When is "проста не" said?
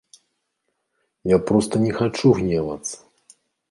1.51-1.91